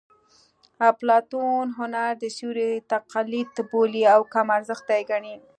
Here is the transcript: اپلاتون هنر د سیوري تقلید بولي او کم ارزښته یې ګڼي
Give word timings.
اپلاتون 0.91 1.65
هنر 1.79 2.09
د 2.21 2.23
سیوري 2.37 2.71
تقلید 2.91 3.51
بولي 3.69 4.03
او 4.13 4.21
کم 4.33 4.47
ارزښته 4.57 4.93
یې 4.97 5.03
ګڼي 5.11 5.35